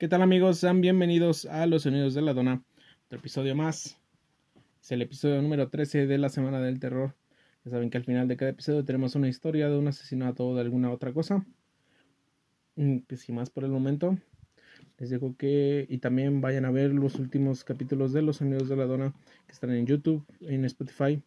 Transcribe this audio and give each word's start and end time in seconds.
¿Qué 0.00 0.08
tal 0.08 0.22
amigos? 0.22 0.56
Sean 0.56 0.80
bienvenidos 0.80 1.44
a 1.44 1.66
Los 1.66 1.82
Sonidos 1.82 2.14
de 2.14 2.22
la 2.22 2.32
Dona, 2.32 2.64
otro 3.04 3.18
episodio 3.18 3.54
más. 3.54 3.98
Es 4.80 4.92
el 4.92 5.02
episodio 5.02 5.42
número 5.42 5.68
13 5.68 6.06
de 6.06 6.16
la 6.16 6.30
Semana 6.30 6.58
del 6.58 6.80
Terror. 6.80 7.14
Ya 7.66 7.72
saben 7.72 7.90
que 7.90 7.98
al 7.98 8.04
final 8.04 8.26
de 8.26 8.38
cada 8.38 8.50
episodio 8.50 8.82
tenemos 8.82 9.14
una 9.14 9.28
historia 9.28 9.68
de 9.68 9.76
un 9.76 9.88
asesinato 9.88 10.48
o 10.48 10.54
de 10.54 10.62
alguna 10.62 10.90
otra 10.90 11.12
cosa. 11.12 11.44
Mm, 12.76 13.00
pues 13.00 13.20
sin 13.20 13.34
más 13.34 13.50
por 13.50 13.62
el 13.64 13.72
momento, 13.72 14.16
les 14.96 15.10
digo 15.10 15.36
que 15.36 15.84
y 15.86 15.98
también 15.98 16.40
vayan 16.40 16.64
a 16.64 16.70
ver 16.70 16.94
los 16.94 17.16
últimos 17.16 17.62
capítulos 17.62 18.14
de 18.14 18.22
Los 18.22 18.38
Sonidos 18.38 18.70
de 18.70 18.76
la 18.76 18.86
Dona 18.86 19.12
que 19.46 19.52
están 19.52 19.70
en 19.70 19.84
YouTube, 19.84 20.24
en 20.40 20.64
Spotify 20.64 21.22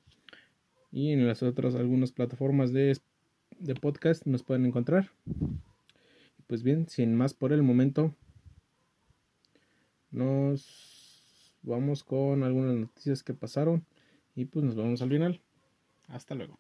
y 0.92 1.12
en 1.12 1.28
las 1.28 1.44
otras 1.44 1.76
algunas 1.76 2.12
plataformas 2.12 2.74
de, 2.74 2.98
de 3.60 3.76
podcast 3.76 4.26
nos 4.26 4.42
pueden 4.42 4.66
encontrar. 4.66 5.12
Pues 6.48 6.64
bien, 6.64 6.90
sin 6.90 7.14
más 7.14 7.36
por 7.36 7.54
el 7.54 7.62
momento, 7.62 8.16
nos 10.14 11.56
vamos 11.64 12.04
con 12.04 12.44
algunas 12.44 12.76
noticias 12.76 13.24
que 13.24 13.34
pasaron 13.34 13.86
y 14.36 14.46
pues 14.46 14.64
nos 14.64 14.76
vemos 14.76 15.02
al 15.02 15.10
final. 15.10 15.42
Hasta 16.08 16.36
luego. 16.36 16.60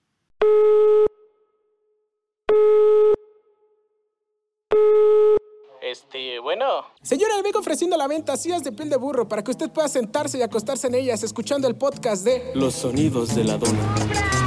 Este, 5.81 6.39
bueno. 6.39 6.65
Señora, 7.01 7.35
le 7.37 7.43
vengo 7.43 7.59
ofreciendo 7.59 7.97
la 7.97 8.07
venta 8.07 8.35
sillas 8.35 8.63
de 8.63 8.71
piel 8.71 8.89
de 8.89 8.95
burro 8.95 9.27
para 9.27 9.43
que 9.43 9.51
usted 9.51 9.69
pueda 9.69 9.87
sentarse 9.87 10.39
y 10.39 10.41
acostarse 10.41 10.87
en 10.87 10.95
ellas 10.95 11.21
escuchando 11.23 11.67
el 11.67 11.75
podcast 11.75 12.23
de 12.25 12.51
Los 12.55 12.73
sonidos 12.73 13.35
de 13.35 13.43
la 13.43 13.57
dona. 13.57 14.42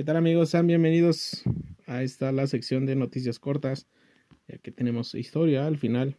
¿Qué 0.00 0.04
tal 0.04 0.16
amigos? 0.16 0.48
Sean 0.48 0.66
bienvenidos 0.66 1.42
a 1.86 2.02
esta 2.02 2.32
la 2.32 2.46
sección 2.46 2.86
de 2.86 2.96
noticias 2.96 3.38
cortas, 3.38 3.86
ya 4.48 4.56
que 4.56 4.72
tenemos 4.72 5.14
historia 5.14 5.66
al 5.66 5.76
final. 5.76 6.16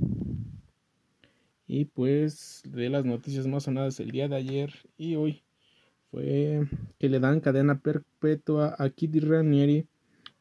Y 1.65 1.85
pues 1.85 2.61
de 2.63 2.89
las 2.89 3.05
noticias 3.05 3.47
más 3.47 3.63
sonadas 3.63 3.99
el 3.99 4.11
día 4.11 4.27
de 4.27 4.35
ayer 4.35 4.71
y 4.97 5.15
hoy 5.15 5.41
fue 6.11 6.67
que 6.99 7.09
le 7.09 7.19
dan 7.19 7.39
cadena 7.39 7.79
perpetua 7.79 8.75
a 8.77 8.87
Kitty 8.91 9.19
Ranieri, 9.19 9.87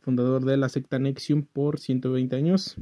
fundador 0.01 0.45
de 0.45 0.59
la 0.59 0.69
secta 0.69 0.99
Nexium 0.99 1.47
por 1.47 1.81
120 1.81 2.37
años. 2.37 2.77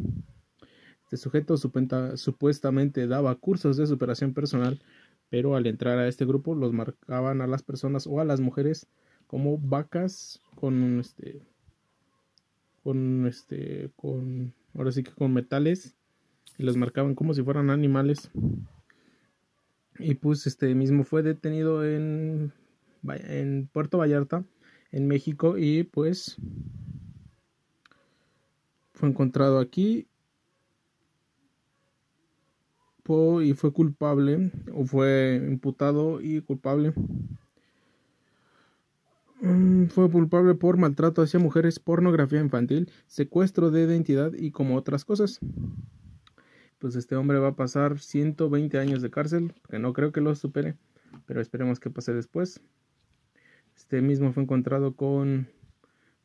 Este 1.05 1.19
sujeto 1.19 1.57
supuestamente 1.57 3.07
daba 3.07 3.37
cursos 3.37 3.77
de 3.77 3.87
superación 3.87 4.35
personal, 4.35 4.83
pero 5.29 5.55
al 5.55 5.69
entrar 5.69 6.01
a 6.01 6.09
este 6.09 6.25
grupo 6.25 6.57
los 6.57 6.73
marcaban 6.73 7.43
a 7.43 7.47
las 7.47 7.63
personas 7.63 8.09
o 8.09 8.19
a 8.19 8.25
las 8.25 8.41
mujeres 8.41 8.89
como 9.29 9.59
vacas 9.59 10.41
con 10.57 10.99
este 10.99 11.41
con 12.83 13.27
este 13.27 13.91
con 13.95 14.53
ahora 14.75 14.91
sí 14.91 15.05
que 15.05 15.13
con 15.13 15.33
metales 15.33 15.95
y 16.57 16.65
los 16.65 16.77
marcaban 16.77 17.15
como 17.15 17.35
si 17.35 17.43
fueran 17.43 17.71
animales. 17.71 18.31
Y 20.01 20.15
pues 20.15 20.47
este 20.47 20.75
mismo 20.75 21.05
fue 21.05 21.23
detenido 21.23 21.85
en 21.85 22.53
en 23.05 23.69
Puerto 23.73 23.99
Vallarta 23.99 24.45
en 24.91 25.07
México 25.07 25.57
y 25.59 25.85
pues 25.85 26.37
fue 28.93 29.09
encontrado 29.09 29.61
aquí. 29.61 30.09
Y 33.41 33.55
fue 33.55 33.73
culpable 33.73 34.53
o 34.75 34.85
fue 34.85 35.41
imputado 35.43 36.21
y 36.21 36.43
culpable 36.43 36.93
fue 39.89 40.11
culpable 40.11 40.55
por 40.55 40.77
maltrato 40.77 41.23
hacia 41.23 41.41
mujeres, 41.41 41.79
pornografía 41.79 42.41
infantil, 42.41 42.91
secuestro 43.07 43.71
de 43.71 43.83
identidad 43.83 44.33
y 44.35 44.51
como 44.51 44.77
otras 44.77 45.05
cosas. 45.05 45.41
Pues 46.79 46.95
este 46.95 47.17
hombre 47.17 47.39
va 47.39 47.49
a 47.49 47.57
pasar 47.57 47.99
120 47.99 48.79
años 48.79 49.03
de 49.03 49.11
cárcel, 49.11 49.55
que 49.69 49.79
no 49.79 49.93
creo 49.93 50.13
que 50.13 50.21
lo 50.21 50.35
supere, 50.35 50.77
pero 51.27 51.41
esperemos 51.41 51.81
que 51.81 51.91
pase 51.91 52.15
después. 52.15 52.61
Este 53.77 54.01
mismo 54.03 54.33
fue 54.33 54.43
encontrado 54.43 54.95
con 54.95 55.49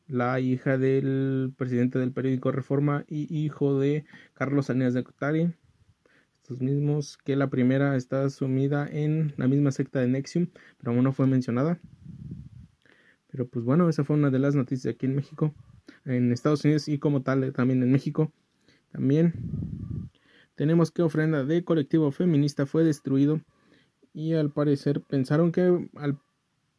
la 0.06 0.38
hija 0.40 0.78
del 0.78 1.52
presidente 1.56 1.98
del 1.98 2.12
periódico 2.12 2.52
Reforma 2.52 3.04
y 3.08 3.34
hijo 3.36 3.78
de 3.78 4.04
Carlos 4.34 4.70
Anías 4.70 4.94
de 4.94 5.04
Cotari. 5.04 5.54
Estos 6.42 6.60
mismos 6.60 7.16
que 7.16 7.36
la 7.36 7.48
primera 7.48 7.96
está 7.96 8.28
sumida 8.28 8.86
en 8.86 9.32
la 9.38 9.48
misma 9.48 9.70
secta 9.70 10.00
de 10.00 10.08
Nexium, 10.08 10.48
pero 10.78 10.92
aún 10.92 11.04
no 11.04 11.12
fue 11.12 11.26
mencionada. 11.26 11.80
Pero 13.34 13.48
pues 13.48 13.64
bueno, 13.64 13.88
esa 13.88 14.04
fue 14.04 14.14
una 14.14 14.30
de 14.30 14.38
las 14.38 14.54
noticias 14.54 14.94
aquí 14.94 15.06
en 15.06 15.16
México, 15.16 15.52
en 16.04 16.30
Estados 16.30 16.64
Unidos 16.64 16.86
y 16.86 17.00
como 17.00 17.22
tal 17.22 17.42
eh, 17.42 17.50
también 17.50 17.82
en 17.82 17.90
México. 17.90 18.30
También 18.92 19.32
tenemos 20.54 20.92
que 20.92 21.02
ofrenda 21.02 21.42
de 21.42 21.64
colectivo 21.64 22.12
feminista 22.12 22.64
fue 22.64 22.84
destruido 22.84 23.40
y 24.12 24.34
al 24.34 24.52
parecer 24.52 25.00
pensaron 25.00 25.50
que 25.50 25.62
al, 25.96 26.20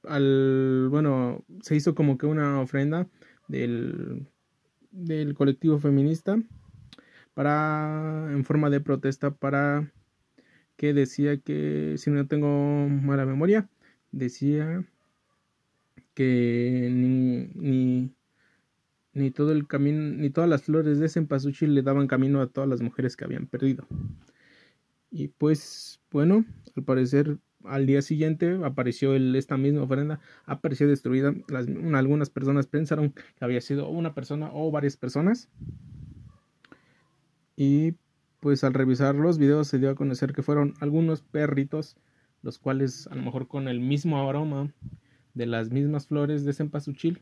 al 0.07 0.88
bueno, 0.89 1.44
se 1.61 1.75
hizo 1.75 1.94
como 1.94 2.17
que 2.17 2.25
una 2.25 2.61
ofrenda 2.61 3.05
del, 3.49 4.25
del 4.91 5.33
colectivo 5.33 5.77
feminista 5.77 6.41
para 7.33 8.29
en 8.31 8.45
forma 8.45 8.69
de 8.69 8.79
protesta 8.79 9.31
para 9.31 9.91
que 10.77 10.94
decía 10.94 11.35
que 11.35 11.95
si 11.97 12.11
no 12.11 12.25
tengo 12.27 12.88
mala 12.88 13.25
memoria 13.25 13.67
decía 14.13 14.85
que 16.15 16.89
ni, 16.91 18.11
ni, 19.13 19.31
todo 19.31 19.51
el 19.51 19.67
camino, 19.67 20.15
ni 20.15 20.29
todas 20.31 20.49
las 20.49 20.63
flores 20.63 20.99
de 20.99 21.09
cempasúchil 21.09 21.75
le 21.75 21.83
daban 21.83 22.07
camino 22.07 22.41
a 22.41 22.47
todas 22.47 22.69
las 22.69 22.81
mujeres 22.81 23.15
que 23.15 23.25
habían 23.25 23.45
perdido. 23.45 23.85
Y 25.11 25.27
pues, 25.27 26.01
bueno, 26.11 26.45
al 26.75 26.83
parecer 26.83 27.37
al 27.63 27.85
día 27.85 28.01
siguiente 28.01 28.59
apareció 28.63 29.15
esta 29.15 29.57
misma 29.57 29.83
ofrenda, 29.83 30.19
apareció 30.45 30.87
destruida. 30.87 31.33
Algunas 31.93 32.29
personas 32.29 32.67
pensaron 32.67 33.11
que 33.11 33.45
había 33.45 33.61
sido 33.61 33.89
una 33.89 34.13
persona 34.13 34.49
o 34.53 34.71
varias 34.71 34.97
personas. 34.97 35.49
Y 37.55 37.93
pues 38.39 38.63
al 38.63 38.73
revisar 38.73 39.15
los 39.15 39.37
videos 39.37 39.67
se 39.67 39.79
dio 39.79 39.89
a 39.89 39.95
conocer 39.95 40.33
que 40.33 40.43
fueron 40.43 40.75
algunos 40.79 41.21
perritos, 41.21 41.97
los 42.41 42.59
cuales 42.59 43.07
a 43.07 43.15
lo 43.15 43.23
mejor 43.23 43.47
con 43.47 43.67
el 43.67 43.79
mismo 43.79 44.29
aroma 44.29 44.71
de 45.35 45.46
las 45.46 45.69
mismas 45.69 46.07
flores 46.07 46.44
de 46.46 46.53
cempasúchil, 46.53 47.22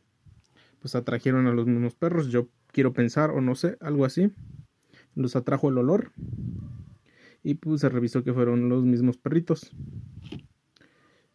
pues 0.80 0.96
atrajeron 0.96 1.48
a 1.48 1.52
los 1.52 1.66
mismos 1.68 1.96
perros. 1.96 2.30
Yo 2.30 2.48
quiero 2.72 2.94
pensar, 2.94 3.32
o 3.32 3.42
no 3.42 3.56
sé, 3.56 3.78
algo 3.82 4.06
así. 4.06 4.32
Los 5.16 5.36
atrajo 5.36 5.70
el 5.70 5.78
olor. 5.78 6.12
Y 7.44 7.56
pues 7.56 7.82
se 7.82 7.90
revisó 7.90 8.24
que 8.24 8.34
fueron 8.34 8.70
los 8.70 8.86
mismos 8.86 9.18
perritos. 9.18 9.72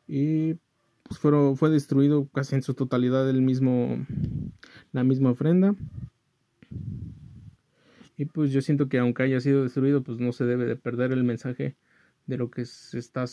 Y 0.07 0.55
pues 1.03 1.21
fue 1.57 1.71
destruido 1.71 2.29
casi 2.29 2.55
en 2.55 2.63
su 2.63 2.75
totalidad 2.75 3.29
el 3.29 3.43
mismo, 3.43 4.07
la 4.93 5.05
misma 5.05 5.31
ofrenda. 5.31 5.75
Y 8.17 8.25
pues 8.25 8.51
yo 8.51 8.63
siento 8.63 8.89
que 8.89 8.99
aunque 8.99 9.23
haya 9.23 9.41
sido 9.41 9.63
destruido, 9.63 10.03
pues 10.03 10.19
no 10.19 10.33
se 10.33 10.45
debe 10.45 10.65
de 10.65 10.77
perder 10.77 11.13
el 11.13 11.25
mensaje 11.25 11.77
de 12.27 12.37
lo 12.37 12.51
que 12.51 12.65
se 12.65 12.99
está 12.99 13.27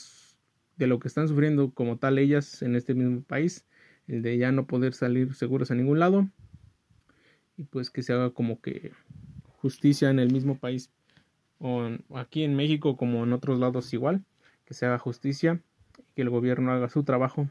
de 0.77 0.87
lo 0.87 0.99
que 0.99 1.07
están 1.07 1.27
sufriendo 1.27 1.71
como 1.71 1.97
tal 1.97 2.17
ellas 2.17 2.61
en 2.61 2.75
este 2.75 2.93
mismo 2.93 3.21
país, 3.21 3.65
el 4.07 4.21
de 4.21 4.37
ya 4.37 4.51
no 4.51 4.67
poder 4.67 4.93
salir 4.93 5.33
seguros 5.33 5.71
a 5.71 5.75
ningún 5.75 5.99
lado 5.99 6.29
y 7.57 7.63
pues 7.63 7.89
que 7.89 8.03
se 8.03 8.13
haga 8.13 8.31
como 8.31 8.61
que 8.61 8.91
justicia 9.57 10.09
en 10.09 10.19
el 10.19 10.31
mismo 10.31 10.57
país 10.57 10.91
o 11.59 11.89
aquí 12.15 12.43
en 12.43 12.55
México 12.55 12.97
como 12.97 13.23
en 13.23 13.33
otros 13.33 13.59
lados 13.59 13.93
igual, 13.93 14.23
que 14.65 14.73
se 14.73 14.85
haga 14.85 14.99
justicia 14.99 15.61
que 16.15 16.21
el 16.21 16.29
gobierno 16.29 16.71
haga 16.71 16.89
su 16.89 17.03
trabajo. 17.03 17.47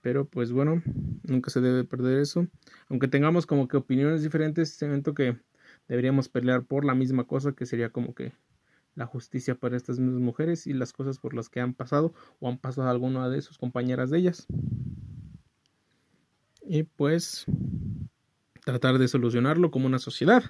Pero 0.00 0.26
pues 0.26 0.52
bueno, 0.52 0.82
nunca 1.22 1.50
se 1.50 1.60
debe 1.60 1.84
perder 1.84 2.18
eso. 2.18 2.46
Aunque 2.88 3.08
tengamos 3.08 3.46
como 3.46 3.68
que 3.68 3.76
opiniones 3.76 4.22
diferentes, 4.22 4.70
siento 4.70 5.14
que 5.14 5.38
deberíamos 5.88 6.28
pelear 6.28 6.64
por 6.64 6.84
la 6.84 6.94
misma 6.94 7.24
cosa, 7.24 7.52
que 7.52 7.64
sería 7.64 7.90
como 7.90 8.14
que 8.14 8.32
la 8.94 9.06
justicia 9.06 9.54
para 9.54 9.76
estas 9.76 9.98
mismas 9.98 10.20
mujeres 10.20 10.66
y 10.66 10.72
las 10.72 10.92
cosas 10.92 11.18
por 11.18 11.34
las 11.34 11.48
que 11.48 11.60
han 11.60 11.74
pasado 11.74 12.14
o 12.40 12.48
han 12.48 12.58
pasado 12.58 12.88
alguna 12.88 13.28
de 13.28 13.42
sus 13.42 13.58
compañeras 13.58 14.10
de 14.10 14.18
ellas. 14.18 14.46
Y 16.62 16.84
pues 16.84 17.44
tratar 18.64 18.98
de 18.98 19.08
solucionarlo 19.08 19.70
como 19.70 19.86
una 19.86 19.98
sociedad. 19.98 20.44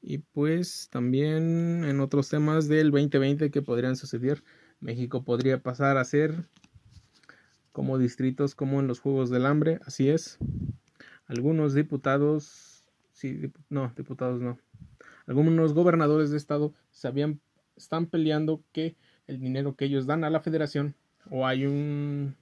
Y 0.00 0.18
pues 0.18 0.88
también 0.90 1.84
en 1.84 2.00
otros 2.00 2.28
temas 2.28 2.68
del 2.68 2.90
2020 2.90 3.50
que 3.50 3.62
podrían 3.62 3.96
suceder, 3.96 4.44
México 4.80 5.24
podría 5.24 5.60
pasar 5.62 5.96
a 5.96 6.04
ser 6.04 6.48
como 7.72 7.98
distritos 7.98 8.54
como 8.54 8.80
en 8.80 8.86
los 8.86 9.00
Juegos 9.00 9.30
del 9.30 9.46
Hambre, 9.46 9.80
así 9.84 10.08
es. 10.08 10.38
Algunos 11.26 11.74
diputados, 11.74 12.88
sí, 13.12 13.52
no, 13.68 13.92
diputados 13.96 14.40
no, 14.40 14.58
algunos 15.28 15.74
gobernadores 15.74 16.30
de 16.30 16.38
estado 16.38 16.74
están 17.76 18.06
peleando 18.06 18.62
que 18.72 18.96
el 19.26 19.38
dinero 19.38 19.76
que 19.76 19.84
ellos 19.84 20.06
dan 20.06 20.24
a 20.24 20.30
la 20.30 20.40
federación 20.40 20.94
o 21.30 21.46
hay 21.46 21.66
un 21.66 22.34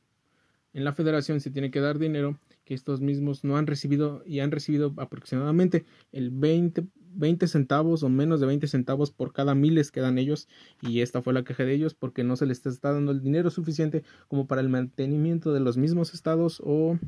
en 0.72 0.84
la 0.84 0.92
federación 0.92 1.40
se 1.40 1.50
tiene 1.50 1.70
que 1.70 1.80
dar 1.80 1.98
dinero 1.98 2.38
que 2.66 2.74
estos 2.74 3.00
mismos 3.00 3.44
no 3.44 3.56
han 3.56 3.66
recibido 3.66 4.22
y 4.26 4.40
han 4.40 4.50
recibido 4.50 4.92
aproximadamente 4.98 5.86
el 6.12 6.30
20, 6.30 6.86
20 7.14 7.48
centavos 7.48 8.02
o 8.02 8.10
menos 8.10 8.40
de 8.40 8.46
20 8.46 8.66
centavos 8.66 9.10
por 9.10 9.32
cada 9.32 9.54
miles 9.54 9.90
que 9.90 10.00
dan 10.00 10.18
ellos. 10.18 10.48
Y 10.82 11.00
esta 11.00 11.22
fue 11.22 11.32
la 11.32 11.44
queja 11.44 11.64
de 11.64 11.72
ellos 11.72 11.94
porque 11.94 12.24
no 12.24 12.36
se 12.36 12.44
les 12.44 12.66
está 12.66 12.92
dando 12.92 13.12
el 13.12 13.22
dinero 13.22 13.48
suficiente 13.48 14.02
como 14.28 14.46
para 14.46 14.60
el 14.60 14.68
mantenimiento 14.68 15.54
de 15.54 15.60
los 15.60 15.78
mismos 15.78 16.12
estados 16.12 16.60
o 16.62 16.98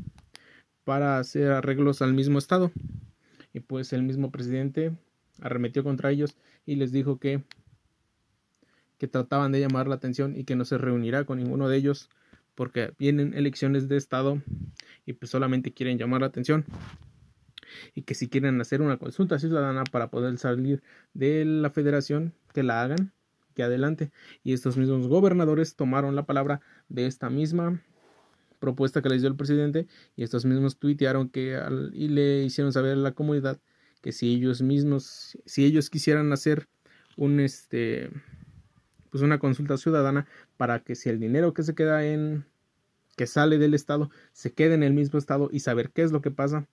para 0.84 1.18
hacer 1.18 1.50
arreglos 1.50 2.00
al 2.00 2.14
mismo 2.14 2.38
estado. 2.38 2.72
Y 3.52 3.60
pues 3.60 3.92
el 3.92 4.02
mismo 4.02 4.30
presidente 4.30 4.92
arremetió 5.40 5.84
contra 5.84 6.10
ellos 6.10 6.36
y 6.66 6.76
les 6.76 6.92
dijo 6.92 7.18
que 7.18 7.42
que 8.98 9.06
trataban 9.06 9.52
de 9.52 9.60
llamar 9.60 9.86
la 9.86 9.94
atención 9.94 10.36
y 10.36 10.44
que 10.44 10.56
no 10.56 10.64
se 10.64 10.76
reunirá 10.76 11.24
con 11.24 11.38
ninguno 11.38 11.68
de 11.68 11.76
ellos 11.76 12.10
porque 12.54 12.92
vienen 12.98 13.34
elecciones 13.34 13.88
de 13.88 13.96
estado 13.96 14.42
y 15.06 15.12
pues 15.12 15.30
solamente 15.30 15.72
quieren 15.72 15.96
llamar 15.96 16.22
la 16.22 16.26
atención. 16.26 16.64
Y 17.94 18.02
que 18.02 18.14
si 18.14 18.28
quieren 18.28 18.60
hacer 18.60 18.82
una 18.82 18.96
consulta 18.96 19.38
ciudadana 19.38 19.84
para 19.84 20.10
poder 20.10 20.36
salir 20.38 20.82
de 21.14 21.44
la 21.44 21.70
federación 21.70 22.34
que 22.52 22.64
la 22.64 22.82
hagan 22.82 23.12
que 23.54 23.62
adelante. 23.62 24.10
Y 24.42 24.52
estos 24.52 24.76
mismos 24.76 25.06
gobernadores 25.06 25.76
tomaron 25.76 26.16
la 26.16 26.26
palabra 26.26 26.60
de 26.88 27.06
esta 27.06 27.30
misma 27.30 27.80
propuesta 28.58 29.02
que 29.02 29.08
les 29.08 29.20
dio 29.20 29.30
el 29.30 29.36
presidente 29.36 29.86
y 30.16 30.24
estos 30.24 30.44
mismos 30.44 30.78
tuitearon 30.78 31.28
que 31.28 31.60
y 31.92 32.08
le 32.08 32.42
hicieron 32.42 32.72
saber 32.72 32.92
a 32.92 32.96
la 32.96 33.12
comunidad 33.12 33.60
que 34.00 34.12
si 34.12 34.34
ellos 34.34 34.62
mismos 34.62 35.38
si 35.46 35.64
ellos 35.64 35.90
quisieran 35.90 36.32
hacer 36.32 36.68
un 37.16 37.40
este 37.40 38.10
pues 39.10 39.22
una 39.22 39.38
consulta 39.38 39.76
ciudadana 39.76 40.26
para 40.56 40.80
que 40.80 40.94
si 40.94 41.08
el 41.08 41.18
dinero 41.18 41.54
que 41.54 41.62
se 41.62 41.74
queda 41.74 42.04
en 42.04 42.44
que 43.16 43.26
sale 43.26 43.58
del 43.58 43.74
estado 43.74 44.10
se 44.32 44.52
quede 44.52 44.74
en 44.74 44.82
el 44.82 44.92
mismo 44.92 45.18
estado 45.18 45.48
y 45.52 45.60
saber 45.60 45.90
qué 45.90 46.02
es 46.02 46.12
lo 46.12 46.20
que 46.20 46.30
pasa 46.30 46.68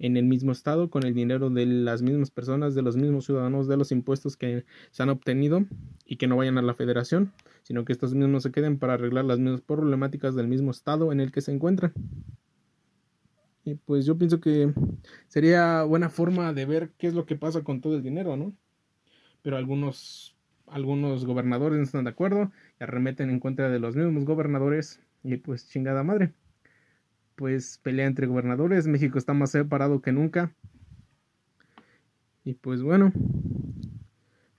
en 0.00 0.16
el 0.16 0.24
mismo 0.24 0.50
estado 0.50 0.88
con 0.90 1.04
el 1.04 1.14
dinero 1.14 1.50
de 1.50 1.66
las 1.66 2.00
mismas 2.00 2.30
personas, 2.30 2.74
de 2.74 2.80
los 2.80 2.96
mismos 2.96 3.26
ciudadanos, 3.26 3.68
de 3.68 3.76
los 3.76 3.92
impuestos 3.92 4.36
que 4.36 4.64
se 4.90 5.02
han 5.02 5.10
obtenido 5.10 5.66
y 6.06 6.16
que 6.16 6.26
no 6.26 6.38
vayan 6.38 6.56
a 6.56 6.62
la 6.62 6.74
federación, 6.74 7.32
sino 7.62 7.84
que 7.84 7.92
estos 7.92 8.14
mismos 8.14 8.42
se 8.42 8.50
queden 8.50 8.78
para 8.78 8.94
arreglar 8.94 9.26
las 9.26 9.38
mismas 9.38 9.60
problemáticas 9.60 10.34
del 10.34 10.48
mismo 10.48 10.70
estado 10.70 11.12
en 11.12 11.20
el 11.20 11.30
que 11.30 11.42
se 11.42 11.52
encuentran. 11.52 11.92
Y 13.64 13.74
pues 13.74 14.06
yo 14.06 14.16
pienso 14.16 14.40
que 14.40 14.72
sería 15.28 15.82
buena 15.82 16.08
forma 16.08 16.52
de 16.52 16.64
ver 16.64 16.90
qué 16.98 17.06
es 17.06 17.14
lo 17.14 17.26
que 17.26 17.36
pasa 17.36 17.62
con 17.62 17.80
todo 17.80 17.96
el 17.96 18.02
dinero, 18.02 18.36
¿no? 18.36 18.54
Pero 19.42 19.56
algunos 19.56 20.36
algunos 20.70 21.24
gobernadores 21.24 21.78
no 21.78 21.84
están 21.84 22.04
de 22.04 22.10
acuerdo 22.10 22.52
y 22.78 22.84
arremeten 22.84 23.28
en 23.28 23.40
contra 23.40 23.68
de 23.68 23.80
los 23.80 23.96
mismos 23.96 24.24
gobernadores 24.24 25.00
y 25.22 25.36
pues 25.36 25.68
chingada 25.68 26.02
madre. 26.02 26.32
Pues 27.36 27.78
pelea 27.82 28.06
entre 28.06 28.26
gobernadores, 28.26 28.86
México 28.86 29.18
está 29.18 29.34
más 29.34 29.50
separado 29.50 30.00
que 30.00 30.12
nunca. 30.12 30.54
Y 32.44 32.54
pues 32.54 32.82
bueno, 32.82 33.12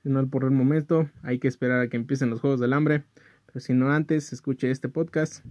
no 0.04 0.28
por 0.28 0.44
el 0.44 0.52
momento, 0.52 1.10
hay 1.24 1.40
que 1.40 1.48
esperar 1.48 1.82
a 1.82 1.90
que 1.90 1.98
empiecen 1.98 2.30
los 2.30 2.42
Juegos 2.42 2.60
del 2.60 2.74
Hambre. 2.74 3.04
Pero 3.46 3.60
si 3.60 3.74
no 3.74 3.92
antes, 3.92 4.34
escuche 4.34 4.72
este 4.72 4.90
podcast. 4.90 5.46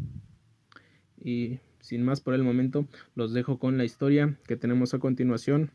Y 1.22 1.60
sin 1.80 2.02
más 2.02 2.20
por 2.20 2.34
el 2.34 2.42
momento, 2.42 2.86
los 3.14 3.32
dejo 3.32 3.58
con 3.58 3.78
la 3.78 3.84
historia 3.84 4.36
que 4.46 4.56
tenemos 4.56 4.94
a 4.94 4.98
continuación. 4.98 5.70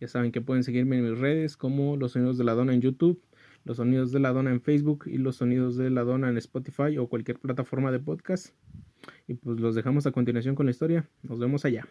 Ya 0.00 0.08
saben 0.08 0.32
que 0.32 0.40
pueden 0.40 0.64
seguirme 0.64 0.98
en 0.98 1.10
mis 1.10 1.18
redes 1.18 1.56
como 1.56 1.96
Los 1.96 2.12
Sonidos 2.12 2.38
de 2.38 2.44
la 2.44 2.54
Dona 2.54 2.72
en 2.74 2.80
YouTube 2.80 3.20
los 3.64 3.76
sonidos 3.76 4.12
de 4.12 4.20
la 4.20 4.32
dona 4.32 4.50
en 4.50 4.60
Facebook 4.60 5.04
y 5.06 5.18
los 5.18 5.36
sonidos 5.36 5.76
de 5.76 5.90
la 5.90 6.02
dona 6.02 6.28
en 6.28 6.38
Spotify 6.38 6.98
o 6.98 7.08
cualquier 7.08 7.38
plataforma 7.38 7.92
de 7.92 7.98
podcast. 7.98 8.54
Y 9.28 9.34
pues 9.34 9.60
los 9.60 9.74
dejamos 9.74 10.06
a 10.06 10.12
continuación 10.12 10.54
con 10.54 10.66
la 10.66 10.70
historia. 10.70 11.08
Nos 11.22 11.38
vemos 11.38 11.64
allá. 11.64 11.86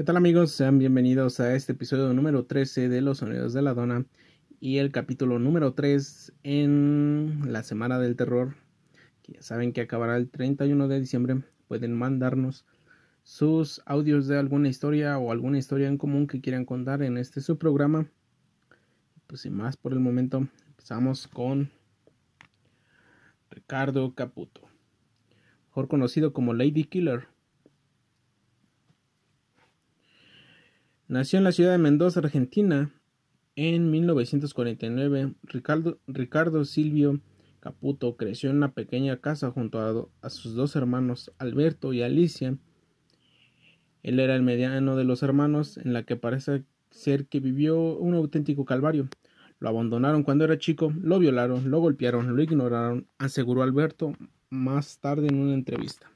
¿Qué 0.00 0.04
tal 0.04 0.16
amigos? 0.16 0.52
Sean 0.52 0.78
bienvenidos 0.78 1.40
a 1.40 1.54
este 1.54 1.72
episodio 1.72 2.14
número 2.14 2.46
13 2.46 2.88
de 2.88 3.02
Los 3.02 3.18
Sonidos 3.18 3.52
de 3.52 3.60
la 3.60 3.74
Dona 3.74 4.06
y 4.58 4.78
el 4.78 4.92
capítulo 4.92 5.38
número 5.38 5.74
3 5.74 6.32
en 6.42 7.52
la 7.52 7.62
Semana 7.62 7.98
del 7.98 8.16
Terror, 8.16 8.54
que 9.22 9.34
ya 9.34 9.42
saben 9.42 9.74
que 9.74 9.82
acabará 9.82 10.16
el 10.16 10.30
31 10.30 10.88
de 10.88 11.00
diciembre. 11.00 11.42
Pueden 11.68 11.92
mandarnos 11.92 12.64
sus 13.24 13.82
audios 13.84 14.26
de 14.26 14.38
alguna 14.38 14.70
historia 14.70 15.18
o 15.18 15.32
alguna 15.32 15.58
historia 15.58 15.88
en 15.88 15.98
común 15.98 16.26
que 16.26 16.40
quieran 16.40 16.64
contar 16.64 17.02
en 17.02 17.18
este 17.18 17.42
su 17.42 17.58
programa. 17.58 18.08
Pues 19.26 19.42
sin 19.42 19.52
más 19.52 19.76
por 19.76 19.92
el 19.92 20.00
momento, 20.00 20.48
empezamos 20.66 21.28
con 21.28 21.70
Ricardo 23.50 24.14
Caputo, 24.14 24.62
mejor 25.66 25.88
conocido 25.88 26.32
como 26.32 26.54
Lady 26.54 26.84
Killer. 26.84 27.28
Nació 31.10 31.38
en 31.38 31.44
la 31.44 31.50
ciudad 31.50 31.72
de 31.72 31.78
Mendoza, 31.78 32.20
Argentina, 32.20 32.94
en 33.56 33.90
1949. 33.90 35.34
Ricardo, 35.42 35.98
Ricardo 36.06 36.64
Silvio 36.64 37.18
Caputo 37.58 38.16
creció 38.16 38.48
en 38.48 38.58
una 38.58 38.70
pequeña 38.74 39.16
casa 39.16 39.50
junto 39.50 39.80
a, 39.80 40.06
a, 40.24 40.30
sus 40.30 40.54
dos 40.54 40.76
hermanos, 40.76 41.32
Alberto 41.38 41.92
y 41.92 42.02
Alicia. 42.02 42.56
Él 44.04 44.20
era 44.20 44.36
el 44.36 44.42
mediano 44.42 44.94
de 44.94 45.02
los 45.02 45.24
hermanos, 45.24 45.78
en 45.78 45.94
la 45.94 46.04
que 46.04 46.14
parece 46.14 46.62
ser 46.90 47.26
que 47.26 47.40
vivió 47.40 47.76
un 47.96 48.14
auténtico 48.14 48.64
calvario. 48.64 49.08
Lo 49.58 49.68
abandonaron 49.68 50.22
cuando 50.22 50.44
era 50.44 50.58
chico, 50.58 50.92
lo 51.02 51.18
violaron, 51.18 51.72
lo 51.72 51.80
golpearon, 51.80 52.36
lo 52.36 52.40
ignoraron, 52.40 53.08
aseguró 53.18 53.64
Alberto 53.64 54.12
más 54.48 55.00
tarde 55.00 55.26
en 55.26 55.40
una 55.40 55.54
entrevista. 55.54 56.08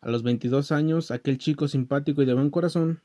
A 0.00 0.10
los 0.10 0.24
22 0.24 0.72
años, 0.72 1.12
aquel 1.12 1.38
chico 1.38 1.68
simpático 1.68 2.22
y 2.22 2.26
de 2.26 2.34
buen 2.34 2.50
corazón 2.50 3.00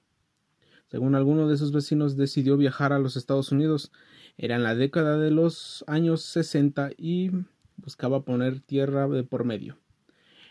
según 0.90 1.14
alguno 1.14 1.48
de 1.48 1.58
sus 1.58 1.72
vecinos, 1.72 2.18
decidió 2.18 2.58
viajar 2.58 2.94
a 2.94 3.00
los 3.00 3.16
Estados 3.16 3.52
Unidos. 3.52 3.92
Era 4.38 4.56
en 4.56 4.64
la 4.64 4.74
década 4.74 5.20
de 5.20 5.30
los 5.30 5.84
años 5.86 6.24
60 6.24 6.92
y 6.98 7.30
buscaba 7.78 8.24
poner 8.24 8.60
tierra 8.60 9.08
de 9.08 9.24
por 9.24 9.44
medio. 9.44 9.78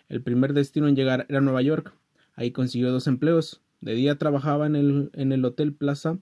El 0.08 0.22
primer 0.22 0.52
destino 0.52 0.86
en 0.86 0.94
llegar 0.94 1.26
era 1.28 1.40
Nueva 1.40 1.60
York. 1.62 1.92
Ahí 2.34 2.52
consiguió 2.52 2.92
dos 2.92 3.08
empleos. 3.08 3.62
De 3.80 3.94
día 3.94 4.16
trabajaba 4.16 4.66
en 4.66 4.76
el, 4.76 5.10
en 5.14 5.32
el 5.32 5.44
Hotel 5.44 5.72
Plaza 5.72 6.18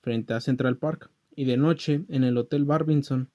frente 0.00 0.32
a 0.32 0.40
Central 0.40 0.78
Park 0.78 1.10
y 1.36 1.44
de 1.44 1.58
noche 1.58 2.04
en 2.08 2.24
el 2.24 2.38
Hotel 2.38 2.64
Barbinson, 2.64 3.28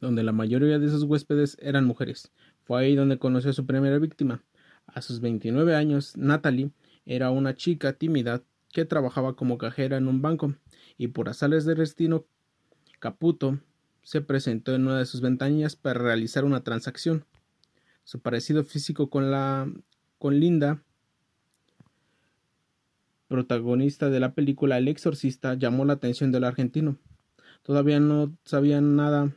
donde 0.00 0.24
la 0.24 0.32
mayoría 0.32 0.80
de 0.80 0.88
sus 0.88 1.04
huéspedes 1.04 1.56
eran 1.60 1.84
mujeres. 1.84 2.32
Fue 2.64 2.80
ahí 2.80 2.96
donde 2.96 3.18
conoció 3.18 3.50
a 3.50 3.54
su 3.54 3.66
primera 3.66 3.98
víctima. 3.98 4.42
A 4.86 5.00
sus 5.00 5.20
29 5.20 5.76
años, 5.76 6.16
Natalie 6.16 6.72
era 7.04 7.30
una 7.30 7.54
chica 7.54 7.92
tímida 7.94 8.42
que 8.72 8.84
trabajaba 8.84 9.36
como 9.36 9.58
cajera 9.58 9.96
en 9.96 10.08
un 10.08 10.22
banco 10.22 10.54
y 10.96 11.08
por 11.08 11.28
azares 11.28 11.64
de 11.64 11.74
destino 11.74 12.24
Caputo 12.98 13.58
se 14.02 14.20
presentó 14.20 14.74
en 14.74 14.86
una 14.86 14.98
de 14.98 15.06
sus 15.06 15.20
ventanillas 15.20 15.76
para 15.76 16.00
realizar 16.00 16.44
una 16.44 16.62
transacción. 16.62 17.24
Su 18.04 18.20
parecido 18.20 18.64
físico 18.64 19.10
con 19.10 19.30
la 19.30 19.70
con 20.18 20.38
Linda, 20.38 20.82
protagonista 23.26 24.08
de 24.10 24.20
la 24.20 24.34
película 24.34 24.78
El 24.78 24.88
exorcista, 24.88 25.54
llamó 25.54 25.84
la 25.84 25.94
atención 25.94 26.30
del 26.30 26.44
argentino. 26.44 26.96
Todavía 27.62 27.98
no 27.98 28.36
sabía 28.44 28.80
nada, 28.80 29.32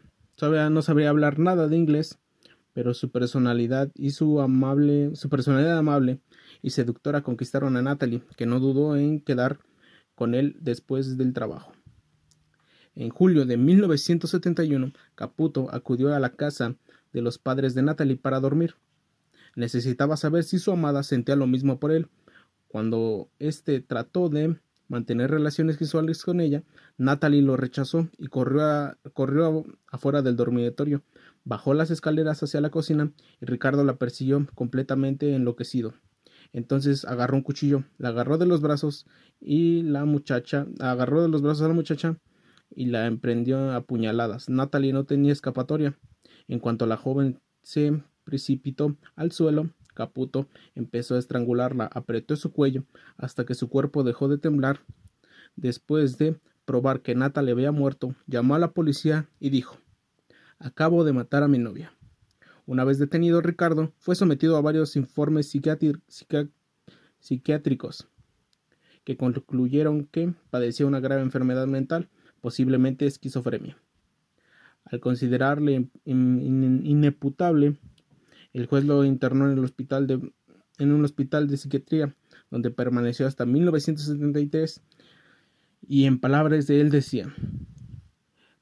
no 0.70 0.82
sabría 0.82 1.10
hablar 1.10 1.40
nada 1.40 1.68
de 1.68 1.78
inglés, 1.78 2.20
pero 2.74 2.94
su 2.94 3.10
personalidad 3.10 3.90
y 3.96 4.12
su 4.12 4.42
amable, 4.42 5.16
su 5.16 5.30
personalidad 5.30 5.78
amable 5.78 6.20
y 6.66 6.72
seductora 6.72 7.22
conquistaron 7.22 7.78
a 7.78 7.84
Natalie, 7.84 8.24
que 8.36 8.48
no 8.48 8.60
dudó 8.60 8.98
en 8.98 9.22
quedar 9.22 9.60
con 10.16 10.34
él 10.34 10.58
después 10.60 11.16
del 11.16 11.32
trabajo. 11.32 11.74
En 12.96 13.12
julio 13.12 13.46
de 13.46 13.56
1971, 13.56 14.92
Caputo 15.14 15.68
acudió 15.72 16.16
a 16.16 16.20
la 16.20 16.32
casa 16.32 16.74
de 17.14 17.22
los 17.22 17.38
padres 17.38 17.76
de 17.76 17.84
Natalie 17.84 18.18
para 18.18 18.40
dormir. 18.40 18.74
Necesitaba 19.56 20.18
saber 20.18 20.44
si 20.44 20.58
su 20.58 20.72
amada 20.72 21.04
sentía 21.04 21.36
lo 21.36 21.46
mismo 21.46 21.80
por 21.80 21.92
él. 21.92 22.08
Cuando 22.68 23.30
éste 23.38 23.80
trató 23.82 24.30
de 24.30 24.60
mantener 24.88 25.30
relaciones 25.30 25.76
sexuales 25.76 26.24
con 26.24 26.42
ella, 26.42 26.64
Natalie 26.98 27.44
lo 27.44 27.58
rechazó 27.58 28.10
y 28.18 28.26
corrió, 28.26 28.98
corrió 29.14 29.66
afuera 29.86 30.24
del 30.24 30.36
dormitorio. 30.36 31.04
Bajó 31.44 31.76
las 31.76 31.92
escaleras 31.92 32.42
hacia 32.42 32.60
la 32.60 32.72
cocina 32.72 33.12
y 33.40 33.46
Ricardo 33.46 33.84
la 33.84 33.98
persiguió 33.98 34.48
completamente 34.56 35.36
enloquecido. 35.36 35.94
Entonces 36.54 37.06
agarró 37.06 37.38
un 37.38 37.44
cuchillo, 37.44 37.84
la 37.98 38.10
agarró 38.10 38.38
de 38.38 38.46
los 38.46 38.62
brazos 38.62 39.06
y 39.40 39.82
la 39.84 40.06
muchacha, 40.06 40.68
agarró 40.80 41.22
de 41.22 41.30
los 41.30 41.42
brazos 41.42 41.64
a 41.64 41.68
la 41.68 41.74
muchacha 41.74 42.18
y 42.76 42.86
la 42.86 43.08
emprendió 43.08 43.72
a 43.72 43.82
puñaladas. 43.82 44.50
Natalie 44.50 44.94
no 44.94 45.06
tenía 45.06 45.32
escapatoria. 45.32 45.98
En 46.48 46.60
cuanto 46.60 46.86
la 46.86 46.98
joven 46.98 47.40
se 47.64 48.02
precipitó 48.24 48.96
al 49.16 49.32
suelo, 49.32 49.70
Caputo 49.94 50.48
empezó 50.76 51.16
a 51.16 51.20
estrangularla, 51.20 51.86
apretó 51.86 52.36
su 52.36 52.52
cuello 52.52 52.84
hasta 53.18 53.46
que 53.46 53.56
su 53.56 53.70
cuerpo 53.70 54.04
dejó 54.04 54.28
de 54.28 54.38
temblar. 54.38 54.82
Después 55.56 56.18
de 56.18 56.38
probar 56.66 57.02
que 57.02 57.16
Natalie 57.16 57.54
había 57.54 57.72
muerto, 57.72 58.16
llamó 58.28 58.56
a 58.56 58.60
la 58.60 58.72
policía 58.72 59.30
y 59.40 59.50
dijo 59.50 59.78
Acabo 60.60 61.04
de 61.04 61.14
matar 61.14 61.44
a 61.44 61.48
mi 61.48 61.58
novia. 61.58 61.95
Una 62.68 62.84
vez 62.84 62.98
detenido, 62.98 63.42
Ricardo 63.42 63.94
fue 64.00 64.16
sometido 64.16 64.58
a 64.58 64.62
varios 64.62 64.96
informes 64.96 65.50
psiquiátricos 67.20 68.08
que 69.04 69.18
concluyeron 69.18 70.06
que 70.06 70.34
padecía 70.50 70.88
una 70.88 71.00
grave 71.00 71.22
enfermedad 71.22 71.68
mental, 71.68 72.10
posiblemente 72.42 73.06
esquizofrenia. 73.06 73.78
Al 74.84 75.00
considerarle 75.00 75.90
ineputable, 76.06 77.78
el 78.54 78.66
juez 78.66 78.84
lo 78.84 79.06
internó 79.06 79.52
en, 79.52 80.34
en 80.80 80.92
un 80.92 81.06
hospital 81.06 81.48
de 81.48 81.58
psiquiatría, 81.58 82.16
donde 82.50 82.72
permaneció 82.72 83.28
hasta 83.28 83.46
1973, 83.46 84.82
y 85.88 86.06
en 86.06 86.20
palabras 86.20 86.66
de 86.66 86.82
él 86.82 86.90
decía 86.90 87.32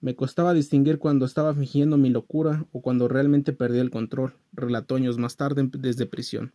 me 0.04 0.18
costaba 0.18 0.54
distinguir 0.54 1.00
cuando 1.00 1.26
estaba 1.26 1.54
fingiendo 1.54 1.98
mi 1.98 2.10
locura 2.10 2.66
o 2.74 2.82
cuando 2.82 3.08
realmente 3.08 3.54
perdí 3.54 3.80
el 3.80 3.90
control, 3.90 4.34
relató 4.52 4.96
años 4.96 5.18
más 5.18 5.38
tarde 5.38 5.66
desde 5.72 6.06
prisión. 6.06 6.52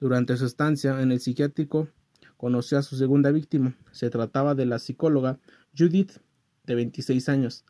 Durante 0.00 0.34
su 0.38 0.46
estancia 0.46 1.02
en 1.02 1.12
el 1.12 1.20
psiquiátrico, 1.20 1.88
conoció 2.38 2.78
a 2.78 2.82
su 2.82 2.96
segunda 2.96 3.32
víctima. 3.32 3.76
Se 3.92 4.08
trataba 4.08 4.54
de 4.54 4.64
la 4.64 4.78
psicóloga 4.78 5.38
Judith, 5.76 6.12
de 6.64 6.74
26 6.74 7.28
años. 7.28 7.66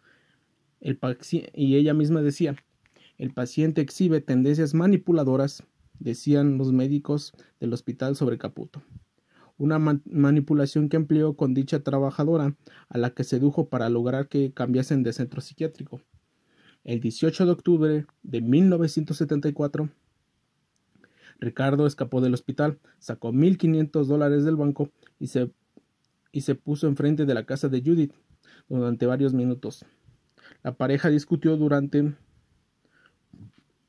y 0.81 1.75
ella 1.75 1.93
misma 1.93 2.23
decía, 2.23 2.55
el 3.19 3.33
paciente 3.33 3.81
exhibe 3.81 4.21
tendencias 4.21 4.75
manipuladoras, 4.75 5.65
decían 5.99 6.57
los 6.57 6.71
médicos 6.71 7.33
del 7.59 7.73
hospital 7.73 8.15
sobre 8.15 8.39
Caputo 8.39 8.81
una 9.61 9.79
manipulación 9.79 10.89
que 10.89 10.97
empleó 10.97 11.35
con 11.35 11.53
dicha 11.53 11.81
trabajadora, 11.81 12.57
a 12.89 12.97
la 12.97 13.11
que 13.11 13.25
sedujo 13.25 13.69
para 13.69 13.91
lograr 13.91 14.27
que 14.27 14.53
cambiasen 14.53 15.03
de 15.03 15.13
centro 15.13 15.43
psiquiátrico. 15.43 16.01
El 16.83 17.01
18 17.01 17.45
de 17.45 17.53
octubre 17.53 18.07
de 18.23 18.41
1974, 18.41 19.91
Ricardo 21.41 21.87
escapó 21.87 22.23
del 22.23 22.33
hospital, 22.33 22.79
sacó 22.99 23.33
1.500 23.33 24.07
dólares 24.07 24.45
del 24.45 24.57
banco 24.57 24.89
y 25.19 25.27
se, 25.27 25.53
y 26.33 26.41
se 26.41 26.55
puso 26.55 26.87
enfrente 26.87 27.27
de 27.27 27.35
la 27.35 27.45
casa 27.45 27.69
de 27.69 27.83
Judith 27.83 28.15
durante 28.67 29.05
varios 29.05 29.35
minutos. 29.35 29.85
La 30.63 30.73
pareja 30.73 31.11
discutió 31.11 31.59
durante 31.59 32.15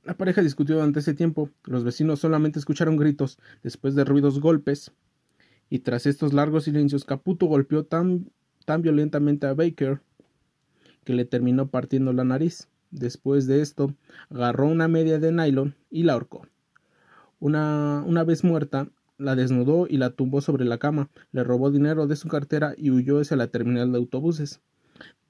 la 0.04 0.18
pareja 0.18 0.42
discutió 0.42 0.75
durante 0.75 1.00
ese 1.00 1.13
tiempo. 1.13 1.50
Los 1.63 1.84
vecinos 1.84 2.20
solamente 2.20 2.60
escucharon 2.60 2.98
gritos 2.98 3.38
después 3.63 3.96
de 3.96 4.04
ruidos 4.04 4.42
golpes 4.42 4.92
y 5.72 5.80
tras 5.80 6.06
estos 6.06 6.34
largos 6.34 6.66
silencios 6.66 7.06
Caputo 7.06 7.46
golpeó 7.46 7.86
tan, 7.86 8.30
tan 8.66 8.82
violentamente 8.82 9.48
a 9.48 9.54
Baker 9.54 10.01
que 11.06 11.13
le 11.13 11.24
terminó 11.24 11.70
partiendo 11.70 12.12
la 12.12 12.25
nariz. 12.25 12.68
Después 12.92 13.48
de 13.48 13.62
esto, 13.62 13.96
agarró 14.30 14.68
una 14.68 14.90
media 14.90 15.18
de 15.18 15.32
nylon 15.32 15.75
y 15.90 16.04
la 16.04 16.13
ahorcó. 16.13 16.46
Una, 17.40 18.04
una 18.06 18.25
vez 18.25 18.44
muerta, 18.44 18.90
la 19.18 19.38
desnudó 19.38 19.88
y 19.90 19.96
la 19.96 20.10
tumbó 20.10 20.42
sobre 20.42 20.66
la 20.66 20.78
cama, 20.78 21.10
le 21.32 21.46
robó 21.46 21.72
dinero 21.72 22.06
de 22.06 22.18
su 22.18 22.28
cartera 22.28 22.74
y 22.78 22.92
huyó 22.92 23.22
hacia 23.22 23.38
la 23.38 23.48
terminal 23.48 23.94
de 23.94 23.98
autobuses. 23.98 24.60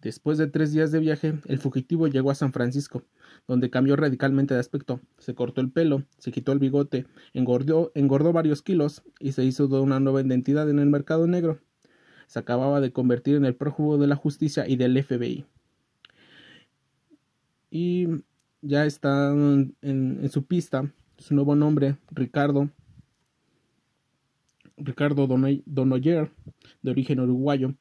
Después 0.01 0.39
de 0.39 0.47
tres 0.47 0.71
días 0.71 0.91
de 0.91 0.99
viaje, 0.99 1.35
el 1.45 1.59
fugitivo 1.59 2.07
llegó 2.07 2.31
a 2.31 2.35
San 2.35 2.53
Francisco, 2.53 3.03
donde 3.47 3.69
cambió 3.69 3.95
radicalmente 3.95 4.55
de 4.55 4.59
aspecto. 4.59 4.99
Se 5.19 5.35
cortó 5.35 5.61
el 5.61 5.69
pelo, 5.69 6.03
se 6.17 6.31
quitó 6.31 6.53
el 6.53 6.59
bigote, 6.59 7.05
engordó, 7.33 7.91
varios 8.33 8.63
kilos 8.63 9.03
y 9.19 9.33
se 9.33 9.43
hizo 9.45 9.67
una 9.81 9.99
nueva 9.99 10.21
identidad 10.21 10.67
en 10.71 10.79
el 10.79 10.89
mercado 10.89 11.27
negro. 11.27 11.59
Se 12.25 12.39
acababa 12.39 12.81
de 12.81 12.91
convertir 12.91 13.35
en 13.35 13.45
el 13.45 13.55
prófugo 13.55 13.99
de 13.99 14.07
la 14.07 14.15
justicia 14.15 14.67
y 14.67 14.75
del 14.75 15.01
FBI. 15.03 15.45
Y 17.69 18.07
ya 18.61 18.85
está 18.87 19.31
en, 19.31 20.29
su 20.31 20.45
pista 20.45 20.91
su 21.19 21.35
nuevo 21.35 21.55
nombre, 21.55 21.97
Ricardo. 22.09 22.71
Ricardo 24.77 25.27
Donoyer, 25.27 26.31
de 26.81 26.89
origen 26.89 27.19
uruguayo, 27.19 27.75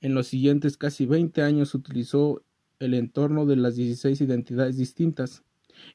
en 0.00 0.14
los 0.14 0.28
siguientes 0.28 0.76
casi 0.76 1.06
20 1.06 1.42
años 1.42 1.74
utilizó 1.74 2.42
el 2.78 2.94
entorno 2.94 3.46
de 3.46 3.56
las 3.56 3.76
16 3.76 4.20
identidades 4.20 4.76
distintas. 4.76 5.42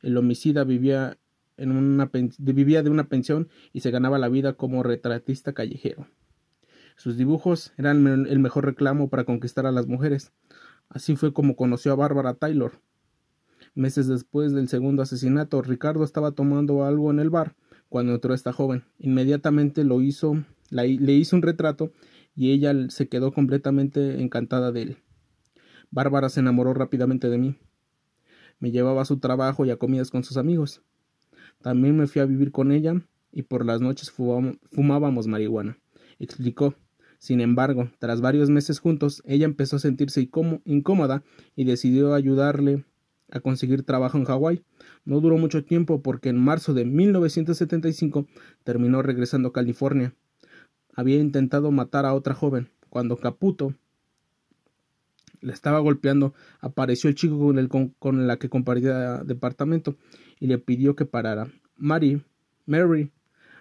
El 0.01 0.17
homicida 0.17 0.63
vivía, 0.63 1.17
en 1.57 1.71
una 1.71 2.09
de 2.11 2.89
una 2.89 3.07
pensión 3.07 3.49
y 3.71 3.81
se 3.81 3.91
ganaba 3.91 4.17
la 4.17 4.29
vida 4.29 4.53
como 4.53 4.83
retratista 4.83 5.53
callejero. 5.53 6.07
Sus 6.95 7.17
dibujos 7.17 7.73
eran 7.77 8.05
el 8.07 8.39
mejor 8.39 8.65
reclamo 8.65 9.09
para 9.09 9.23
conquistar 9.23 9.65
a 9.65 9.71
las 9.71 9.87
mujeres. 9.87 10.31
Así 10.89 11.15
fue 11.15 11.33
como 11.33 11.55
conoció 11.55 11.91
a 11.91 11.95
Bárbara 11.95 12.35
Taylor. 12.35 12.81
Meses 13.73 14.07
después 14.07 14.51
del 14.51 14.67
segundo 14.67 15.01
asesinato, 15.01 15.61
Ricardo 15.61 16.03
estaba 16.03 16.31
tomando 16.31 16.85
algo 16.85 17.09
en 17.09 17.19
el 17.19 17.29
bar 17.29 17.55
cuando 17.89 18.13
entró 18.13 18.33
esta 18.33 18.53
joven. 18.53 18.83
Inmediatamente 18.99 19.83
lo 19.83 20.01
hizo, 20.01 20.43
le 20.69 21.13
hizo 21.13 21.35
un 21.35 21.41
retrato 21.41 21.91
y 22.35 22.51
ella 22.51 22.73
se 22.89 23.07
quedó 23.07 23.31
completamente 23.31 24.21
encantada 24.21 24.71
de 24.71 24.81
él. 24.81 24.97
Bárbara 25.91 26.29
se 26.29 26.39
enamoró 26.39 26.73
rápidamente 26.73 27.29
de 27.29 27.37
mí. 27.37 27.55
Me 28.59 28.71
llevaba 28.71 29.01
a 29.03 29.05
su 29.05 29.19
trabajo 29.19 29.65
y 29.65 29.71
a 29.71 29.77
comidas 29.77 30.09
con 30.09 30.23
sus 30.23 30.37
amigos. 30.37 30.81
También 31.61 31.97
me 31.97 32.07
fui 32.07 32.21
a 32.21 32.25
vivir 32.25 32.51
con 32.51 32.71
ella 32.71 32.95
y 33.31 33.43
por 33.43 33.65
las 33.65 33.81
noches 33.81 34.11
fumábamos 34.11 35.27
marihuana. 35.27 35.77
Explicó. 36.19 36.75
Sin 37.19 37.39
embargo, 37.39 37.89
tras 37.99 38.19
varios 38.19 38.49
meses 38.49 38.79
juntos, 38.79 39.23
ella 39.25 39.45
empezó 39.45 39.77
a 39.77 39.79
sentirse 39.79 40.29
incómoda 40.65 41.23
y 41.55 41.63
decidió 41.63 42.13
ayudarle 42.13 42.83
a 43.31 43.39
conseguir 43.39 43.83
trabajo 43.83 44.17
en 44.17 44.25
Hawái. 44.25 44.63
No 45.05 45.21
duró 45.21 45.37
mucho 45.37 45.63
tiempo 45.63 46.01
porque 46.01 46.29
en 46.29 46.37
marzo 46.37 46.73
de 46.73 46.83
1975 46.83 48.27
terminó 48.63 49.01
regresando 49.01 49.49
a 49.49 49.53
California 49.53 50.13
había 50.95 51.19
intentado 51.19 51.71
matar 51.71 52.05
a 52.05 52.13
otra 52.13 52.33
joven. 52.33 52.69
Cuando 52.89 53.17
Caputo 53.17 53.73
le 55.41 55.51
estaba 55.51 55.79
golpeando, 55.79 56.33
apareció 56.61 57.09
el 57.09 57.15
chico 57.15 57.37
con, 57.37 57.59
el, 57.59 57.67
con, 57.67 58.27
la 58.27 58.37
que 58.37 58.49
compartía 58.49 59.23
departamento 59.23 59.97
y 60.39 60.47
le 60.47 60.57
pidió 60.57 60.95
que 60.95 61.05
parara. 61.05 61.51
Mary, 61.75 62.23
Mary, 62.65 63.11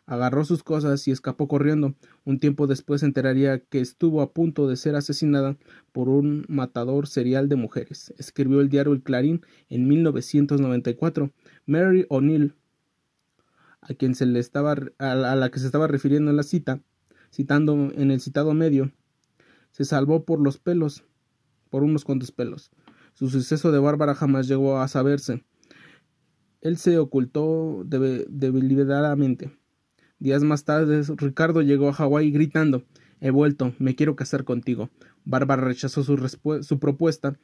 agarró 0.06 0.44
sus 0.44 0.62
cosas 0.62 1.06
y 1.08 1.10
escapó 1.10 1.48
corriendo. 1.48 1.94
Un 2.24 2.38
tiempo 2.38 2.66
después 2.66 3.00
se 3.00 3.06
enteraría 3.06 3.58
que 3.58 3.80
estuvo 3.80 4.22
a 4.22 4.32
punto 4.32 4.68
de 4.68 4.76
ser 4.76 4.94
asesinada 4.94 5.56
por 5.92 6.08
un 6.08 6.44
matador 6.48 7.06
serial 7.08 7.48
de 7.48 7.56
mujeres. 7.56 8.14
Escribió 8.18 8.60
el 8.60 8.68
diario 8.68 8.92
El 8.92 9.02
Clarín 9.02 9.42
en 9.68 9.88
1994. 9.88 11.32
Mary 11.66 12.06
O'Neill, 12.08 12.54
a 13.80 13.94
quien 13.94 14.14
se 14.14 14.26
le 14.26 14.38
estaba 14.38 14.76
a 14.98 15.14
la 15.14 15.50
que 15.50 15.58
se 15.58 15.66
estaba 15.66 15.88
refiriendo 15.88 16.30
en 16.30 16.36
la 16.36 16.44
cita, 16.44 16.80
citando 17.32 17.90
en 17.94 18.10
el 18.10 18.20
citado 18.20 18.54
medio, 18.54 18.92
se 19.72 19.84
salvó 19.84 20.24
por 20.24 20.40
los 20.40 20.58
pelos, 20.58 21.04
por 21.70 21.82
unos 21.82 22.04
cuantos 22.04 22.30
pelos. 22.30 22.70
Su 23.14 23.28
suceso 23.28 23.72
de 23.72 23.78
Bárbara 23.78 24.14
jamás 24.14 24.46
llegó 24.46 24.78
a 24.78 24.88
saberse. 24.88 25.44
Él 26.60 26.76
se 26.76 26.98
ocultó 26.98 27.84
deliberadamente. 27.84 29.50
Días 30.18 30.44
más 30.44 30.64
tarde, 30.64 31.02
Ricardo 31.16 31.62
llegó 31.62 31.88
a 31.88 31.92
Hawái 31.94 32.30
gritando 32.30 32.84
He 33.20 33.30
vuelto, 33.30 33.74
me 33.78 33.94
quiero 33.94 34.14
casar 34.14 34.44
contigo. 34.44 34.90
Bárbara 35.24 35.62
rechazó 35.62 36.04
su, 36.04 36.16
su 36.62 36.78
propuesta 36.78 37.38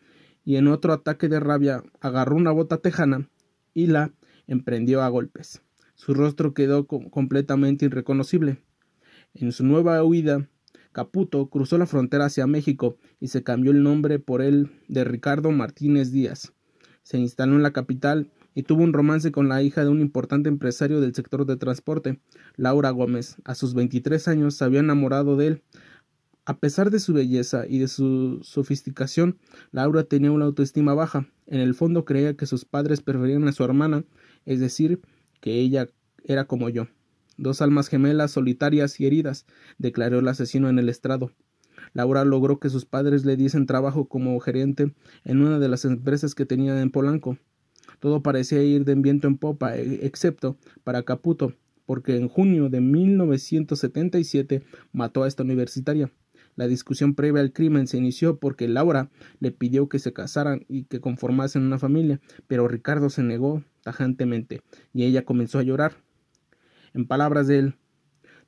y 0.45 0.57
en 0.57 0.69
otro 0.69 0.93
ataque 0.93 1.29
de 1.29 1.41
rabia 1.41 1.83
agarró 2.01 2.37
una 2.37 2.53
bota 2.53 2.79
tejana 2.79 3.29
y 3.75 3.87
la 3.87 4.13
emprendió 4.47 5.03
a 5.03 5.09
golpes. 5.09 5.63
Su 5.95 6.15
rostro 6.15 6.55
quedó 6.55 6.87
completamente 6.87 7.87
irreconocible. 7.87 8.63
En 9.41 9.53
su 9.53 9.65
nueva 9.65 10.03
huida, 10.03 10.49
Caputo 10.91 11.49
cruzó 11.49 11.79
la 11.79 11.87
frontera 11.87 12.25
hacia 12.25 12.49
México 12.49 12.97
y 13.21 13.29
se 13.29 13.45
cambió 13.45 13.71
el 13.71 13.85
nombre 13.85 14.19
por 14.19 14.43
el 14.43 14.69
de 14.89 15.05
Ricardo 15.05 15.53
Martínez 15.53 16.11
Díaz. 16.11 16.53
Se 17.05 17.19
instaló 17.19 17.55
en 17.55 17.63
la 17.63 17.73
capital 17.73 18.33
y 18.57 18.65
tuvo 18.65 18.83
un 18.83 18.93
romance 18.93 19.31
con 19.31 19.49
la 19.49 19.63
hija 19.63 19.85
de 19.85 19.91
un 19.91 20.01
importante 20.01 20.49
empresario 20.49 21.01
del 21.01 21.15
sector 21.15 21.47
de 21.47 21.57
transporte, 21.57 22.21
Laura 22.57 22.91
Gómez. 22.91 23.37
A 23.45 23.55
sus 23.55 23.75
23 23.75 24.27
años 24.27 24.57
se 24.57 24.65
había 24.65 24.81
enamorado 24.81 25.37
de 25.37 25.47
él. 25.47 25.63
A 26.45 26.59
pesar 26.59 26.91
de 26.91 26.99
su 26.99 27.13
belleza 27.13 27.65
y 27.69 27.79
de 27.79 27.87
su 27.87 28.41
sofisticación, 28.43 29.39
Laura 29.71 30.03
tenía 30.03 30.33
una 30.33 30.47
autoestima 30.47 30.95
baja. 30.95 31.29
En 31.47 31.61
el 31.61 31.75
fondo 31.75 32.05
creía 32.05 32.37
que 32.37 32.47
sus 32.47 32.65
padres 32.65 33.03
preferían 33.03 33.47
a 33.47 33.53
su 33.53 33.63
hermana, 33.63 34.05
es 34.47 34.59
decir, 34.59 35.01
que 35.41 35.61
ella 35.61 35.87
era 36.25 36.47
como 36.47 36.71
yo. 36.71 36.89
Dos 37.39 37.63
almas 37.63 37.89
gemelas 37.89 38.33
solitarias 38.33 39.01
y 39.01 39.07
heridas, 39.07 39.47
declaró 39.79 40.19
el 40.19 40.29
asesino 40.29 40.69
en 40.69 40.79
el 40.79 40.89
estrado. 40.89 41.33
Laura 41.95 42.25
logró 42.25 42.59
que 42.59 42.69
sus 42.69 42.85
padres 42.85 43.25
le 43.25 43.37
diesen 43.37 43.67
trabajo 43.67 44.09
como 44.09 44.39
gerente 44.41 44.93
en 45.25 45.41
una 45.41 45.59
de 45.59 45.69
las 45.69 45.85
empresas 45.85 46.35
que 46.35 46.45
tenía 46.45 46.81
en 46.83 46.91
Polanco. 46.91 47.39
Todo 48.01 48.23
parecía 48.23 48.63
ir 48.63 48.85
de 48.85 48.95
viento 48.95 49.27
en 49.27 49.39
popa, 49.39 49.77
e, 49.77 50.07
excepto 50.07 50.59
para 50.85 51.03
Caputo, 51.05 51.55
porque 51.87 52.17
en 52.17 52.29
junio 52.29 52.69
de 52.69 52.81
1977 52.81 54.63
mató 54.93 55.23
a 55.23 55.29
esta 55.29 55.43
universitaria. 55.43 56.13
La 56.59 56.67
discusión 56.67 57.15
previa 57.15 57.41
al 57.41 57.53
crimen 57.53 57.87
se 57.87 57.99
inició 57.99 58.39
porque 58.39 58.67
Laura 58.67 59.11
le 59.39 59.53
pidió 59.53 59.89
que 59.89 60.01
se 60.01 60.13
casaran 60.13 60.67
y 60.69 60.85
que 60.85 61.01
conformasen 61.01 61.63
una 61.63 61.79
familia, 61.79 62.21
pero 62.49 62.67
Ricardo 62.67 63.11
se 63.11 63.23
negó 63.23 63.63
tajantemente 63.85 64.63
y 64.93 65.05
ella 65.05 65.25
comenzó 65.25 65.61
a 65.61 65.63
llorar. 65.63 65.93
En 66.99 67.07
palabras 67.07 67.47
de 67.47 67.61
él, 67.61 67.75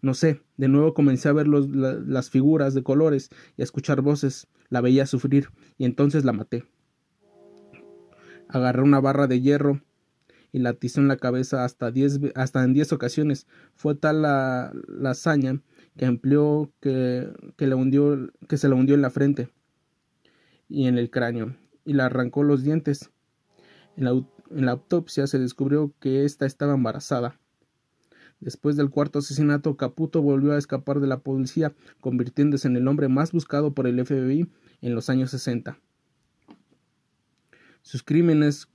no 0.02 0.12
sé, 0.12 0.42
de 0.56 0.66
nuevo 0.66 0.92
comencé 0.92 1.28
a 1.28 1.32
ver 1.32 1.46
las 1.46 2.30
figuras 2.30 2.74
de 2.74 2.82
colores 2.82 3.30
y 3.56 3.62
a 3.62 3.64
escuchar 3.64 4.00
voces, 4.00 4.48
la 4.70 4.80
veía 4.80 5.06
sufrir 5.06 5.50
y 5.78 5.84
entonces 5.84 6.24
la 6.24 6.32
maté. 6.32 6.64
Agarré 8.48 8.82
una 8.82 8.98
barra 8.98 9.28
de 9.28 9.40
hierro 9.40 9.82
y 10.50 10.58
la 10.58 10.70
atizó 10.70 11.00
en 11.00 11.06
la 11.06 11.16
cabeza 11.16 11.64
hasta, 11.64 11.92
diez, 11.92 12.18
hasta 12.34 12.64
en 12.64 12.72
diez 12.72 12.92
ocasiones. 12.92 13.46
Fue 13.76 13.94
tal 13.94 14.22
la, 14.22 14.72
la 14.88 15.10
hazaña 15.10 15.60
que 15.96 16.06
empleó 16.06 16.72
que, 16.80 17.32
que, 17.56 17.72
hundió, 17.72 18.32
que 18.48 18.56
se 18.56 18.68
le 18.68 18.74
hundió 18.74 18.96
en 18.96 19.02
la 19.02 19.10
frente 19.10 19.48
y 20.68 20.88
en 20.88 20.98
el 20.98 21.08
cráneo 21.08 21.54
y 21.84 21.92
le 21.92 22.02
arrancó 22.02 22.42
los 22.42 22.64
dientes. 22.64 23.12
En 23.96 24.06
la, 24.06 24.10
en 24.10 24.66
la 24.66 24.72
autopsia 24.72 25.28
se 25.28 25.38
descubrió 25.38 25.94
que 26.00 26.24
ésta 26.24 26.46
estaba 26.46 26.74
embarazada. 26.74 27.39
Después 28.40 28.76
del 28.76 28.90
cuarto 28.90 29.18
asesinato, 29.18 29.76
Caputo 29.76 30.22
volvió 30.22 30.52
a 30.52 30.58
escapar 30.58 31.00
de 31.00 31.06
la 31.06 31.20
policía, 31.20 31.74
convirtiéndose 32.00 32.68
en 32.68 32.76
el 32.76 32.88
hombre 32.88 33.08
más 33.08 33.32
buscado 33.32 33.74
por 33.74 33.86
el 33.86 34.04
FBI 34.04 34.50
en 34.80 34.94
los 34.94 35.10
años 35.10 35.30
60. 35.30 35.78
Sus 37.82 38.02
crímenes 38.02 38.68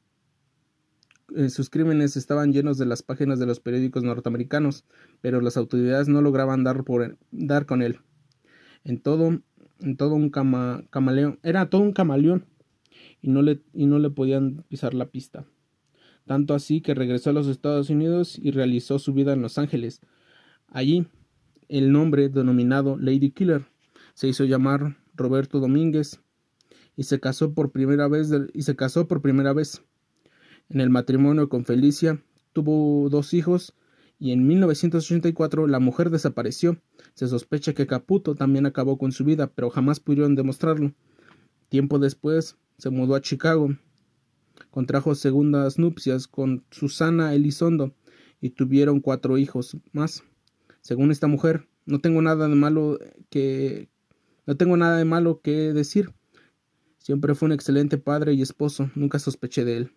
eh, 1.35 1.49
sus 1.49 1.69
crímenes 1.69 2.17
estaban 2.17 2.53
llenos 2.53 2.77
de 2.77 2.85
las 2.85 3.01
páginas 3.01 3.39
de 3.39 3.47
los 3.47 3.59
periódicos 3.59 4.03
norteamericanos, 4.03 4.85
pero 5.21 5.41
las 5.41 5.57
autoridades 5.57 6.07
no 6.07 6.21
lograban 6.21 6.63
dar, 6.63 6.83
por, 6.83 7.17
dar 7.31 7.65
con 7.65 7.81
él. 7.81 7.99
En 8.83 8.99
todo, 8.99 9.41
en 9.79 9.97
todo 9.97 10.13
un 10.13 10.29
camaleón, 10.29 11.39
era 11.41 11.69
todo 11.69 11.81
un 11.81 11.93
camaleón 11.93 12.45
y 13.21 13.29
no, 13.29 13.41
le, 13.41 13.61
y 13.73 13.87
no 13.87 13.97
le 13.97 14.11
podían 14.11 14.63
pisar 14.69 14.93
la 14.93 15.07
pista. 15.07 15.45
Tanto 16.25 16.53
así 16.53 16.81
que 16.81 16.93
regresó 16.93 17.29
a 17.29 17.33
los 17.33 17.47
Estados 17.47 17.89
Unidos 17.89 18.39
y 18.41 18.51
realizó 18.51 18.99
su 18.99 19.13
vida 19.13 19.33
en 19.33 19.41
Los 19.41 19.57
Ángeles. 19.57 20.01
Allí, 20.67 21.07
el 21.69 21.91
nombre 21.91 22.29
denominado 22.29 22.97
Lady 22.97 23.31
Killer 23.31 23.65
se 24.13 24.27
hizo 24.27 24.43
llamar 24.45 24.97
Roberto 25.15 25.59
Domínguez 25.59 26.19
y 26.97 27.03
se 27.03 27.19
casó 27.19 27.53
por 27.53 27.71
primera 27.71 28.07
vez 28.07 28.31
y 28.53 28.63
se 28.63 28.75
casó 28.75 29.07
por 29.07 29.21
primera 29.21 29.53
vez 29.53 29.83
en 30.69 30.81
el 30.81 30.89
matrimonio 30.89 31.47
con 31.47 31.63
Felicia 31.63 32.23
tuvo 32.53 33.07
dos 33.09 33.33
hijos 33.33 33.73
y 34.17 34.31
en 34.31 34.47
1984 34.47 35.67
la 35.67 35.79
mujer 35.79 36.09
desapareció. 36.09 36.81
Se 37.13 37.27
sospecha 37.27 37.73
que 37.73 37.85
Caputo 37.85 38.33
también 38.33 38.65
acabó 38.65 38.97
con 38.97 39.11
su 39.11 39.25
vida, 39.25 39.51
pero 39.53 39.69
jamás 39.69 39.99
pudieron 39.99 40.35
demostrarlo. 40.35 40.93
Tiempo 41.69 41.99
después 41.99 42.57
se 42.77 42.89
mudó 42.89 43.15
a 43.15 43.21
Chicago. 43.21 43.75
Contrajo 44.75 45.15
segundas 45.15 45.79
nupcias 45.79 46.27
con 46.27 46.65
Susana 46.69 47.33
Elizondo 47.33 47.95
y 48.41 48.49
tuvieron 48.49 48.99
cuatro 48.99 49.37
hijos 49.37 49.77
más. 49.93 50.25
Según 50.81 51.11
esta 51.11 51.27
mujer, 51.27 51.69
no 51.85 52.01
tengo 52.01 52.21
nada 52.21 52.49
de 52.49 52.55
malo 52.55 52.99
que 53.29 53.87
no 54.45 54.57
tengo 54.57 54.75
nada 54.75 54.97
de 54.97 55.05
malo 55.05 55.39
que 55.39 55.71
decir. 55.71 56.11
Siempre 56.97 57.35
fue 57.35 57.45
un 57.45 57.53
excelente 57.53 57.97
padre 57.97 58.33
y 58.33 58.41
esposo, 58.41 58.91
nunca 58.95 59.17
sospeché 59.17 59.63
de 59.63 59.77
él. 59.77 59.91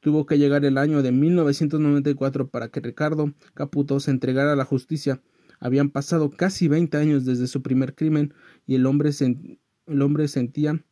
Tuvo 0.00 0.24
que 0.24 0.38
llegar 0.38 0.64
el 0.64 0.78
año 0.78 1.02
de 1.02 1.12
1994 1.12 2.48
para 2.48 2.68
que 2.68 2.80
Ricardo 2.80 3.34
Caputo 3.52 4.00
se 4.00 4.12
entregara 4.12 4.54
a 4.54 4.56
la 4.56 4.64
justicia. 4.64 5.20
Habían 5.60 5.90
pasado 5.90 6.30
casi 6.30 6.68
20 6.68 6.96
años 6.96 7.26
desde 7.26 7.48
su 7.48 7.60
primer 7.60 7.94
crimen 7.94 8.32
y 8.66 8.76
el 8.76 8.86
hombre, 8.86 9.10
el 9.20 10.00
hombre 10.02 10.28
sentía 10.28 10.82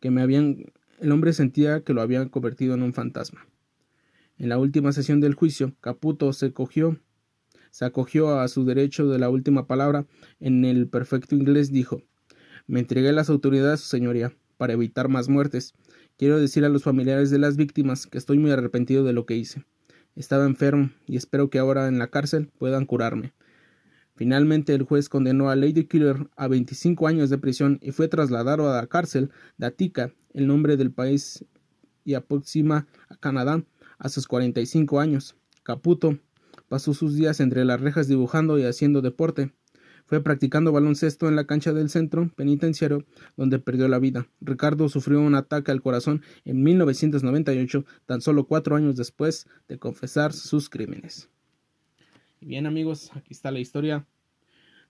que 0.00 0.10
me 0.10 0.22
habían 0.22 0.72
el 1.00 1.12
hombre 1.12 1.32
sentía 1.32 1.82
que 1.82 1.94
lo 1.94 2.02
habían 2.02 2.28
convertido 2.28 2.74
en 2.74 2.82
un 2.82 2.92
fantasma. 2.92 3.46
En 4.36 4.50
la 4.50 4.58
última 4.58 4.92
sesión 4.92 5.20
del 5.20 5.34
juicio, 5.34 5.74
Caputo 5.80 6.32
se 6.32 6.52
cogió 6.52 6.98
se 7.70 7.84
acogió 7.84 8.40
a 8.40 8.48
su 8.48 8.64
derecho 8.64 9.06
de 9.06 9.20
la 9.20 9.30
última 9.30 9.68
palabra 9.68 10.04
en 10.40 10.64
el 10.64 10.88
perfecto 10.88 11.36
inglés 11.36 11.70
dijo 11.70 12.02
Me 12.66 12.80
entregué 12.80 13.10
a 13.10 13.12
las 13.12 13.30
autoridades, 13.30 13.80
señoría, 13.80 14.32
para 14.56 14.72
evitar 14.72 15.08
más 15.08 15.28
muertes 15.28 15.74
Quiero 16.20 16.38
decir 16.38 16.66
a 16.66 16.68
los 16.68 16.82
familiares 16.82 17.30
de 17.30 17.38
las 17.38 17.56
víctimas 17.56 18.06
que 18.06 18.18
estoy 18.18 18.36
muy 18.36 18.50
arrepentido 18.50 19.04
de 19.04 19.14
lo 19.14 19.24
que 19.24 19.38
hice. 19.38 19.64
Estaba 20.16 20.44
enfermo 20.44 20.90
y 21.06 21.16
espero 21.16 21.48
que 21.48 21.58
ahora 21.58 21.88
en 21.88 21.98
la 21.98 22.08
cárcel 22.08 22.50
puedan 22.58 22.84
curarme. 22.84 23.32
Finalmente 24.20 24.74
el 24.74 24.82
juez 24.82 25.08
condenó 25.08 25.48
a 25.48 25.56
Lady 25.56 25.84
Killer 25.84 26.28
a 26.36 26.46
25 26.46 27.08
años 27.08 27.30
de 27.30 27.38
prisión 27.38 27.78
y 27.80 27.92
fue 27.92 28.06
trasladado 28.06 28.70
a 28.70 28.76
la 28.76 28.86
cárcel 28.86 29.30
de 29.56 29.68
Atica, 29.68 30.12
el 30.34 30.46
nombre 30.46 30.76
del 30.76 30.92
país, 30.92 31.46
y 32.04 32.12
aproxima 32.12 32.86
a 33.08 33.16
Canadá 33.16 33.64
a 33.98 34.10
sus 34.10 34.28
45 34.28 35.00
años. 35.00 35.36
Caputo 35.62 36.18
pasó 36.68 36.92
sus 36.92 37.14
días 37.14 37.40
entre 37.40 37.64
las 37.64 37.80
rejas 37.80 38.08
dibujando 38.08 38.58
y 38.58 38.64
haciendo 38.64 39.00
deporte. 39.00 39.54
Fue 40.04 40.22
practicando 40.22 40.70
baloncesto 40.70 41.26
en 41.26 41.34
la 41.34 41.46
cancha 41.46 41.72
del 41.72 41.88
centro 41.88 42.30
penitenciario 42.36 43.06
donde 43.38 43.58
perdió 43.58 43.88
la 43.88 43.98
vida. 43.98 44.28
Ricardo 44.42 44.90
sufrió 44.90 45.22
un 45.22 45.34
ataque 45.34 45.70
al 45.70 45.80
corazón 45.80 46.20
en 46.44 46.62
1998, 46.62 47.86
tan 48.04 48.20
solo 48.20 48.44
cuatro 48.44 48.76
años 48.76 48.96
después 48.96 49.46
de 49.66 49.78
confesar 49.78 50.34
sus 50.34 50.68
crímenes. 50.68 51.29
Y 52.40 52.46
bien 52.46 52.66
amigos, 52.66 53.10
aquí 53.14 53.34
está 53.34 53.50
la 53.50 53.60
historia 53.60 54.06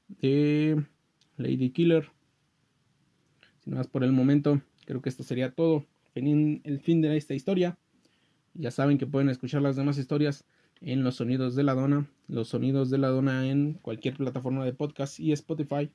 de 0.07 0.85
Lady 1.37 1.71
Killer. 1.71 2.09
Sin 3.65 3.75
más 3.75 3.89
por 3.89 4.05
el 4.05 4.13
momento, 4.13 4.63
creo 4.87 5.03
que 5.03 5.09
esto 5.09 5.25
sería 5.25 5.53
todo. 5.53 5.85
El 6.15 6.81
fin 6.81 7.03
de 7.03 7.17
esta 7.17 7.35
historia. 7.35 7.77
Ya 8.55 8.71
saben 8.71 8.99
que 8.99 9.07
pueden 9.07 9.29
escuchar 9.29 9.63
las 9.63 9.75
demás 9.75 9.99
historias 9.99 10.45
en 10.81 11.03
los 11.03 11.17
sonidos 11.17 11.57
de 11.57 11.65
la 11.65 11.75
dona, 11.75 12.09
los 12.29 12.49
sonidos 12.49 12.89
de 12.89 12.99
la 12.99 13.09
dona 13.09 13.49
en 13.49 13.75
cualquier 13.75 14.17
plataforma 14.17 14.65
de 14.65 14.73
podcast 14.73 15.19
y 15.19 15.33
Spotify. 15.33 15.91